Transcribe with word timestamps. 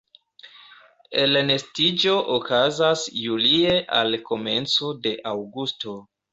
Elnestiĝo 1.23 2.15
okazas 2.37 3.05
julie 3.27 3.79
al 4.01 4.21
komenco 4.33 4.93
de 5.07 5.17
aŭgusto. 5.37 5.99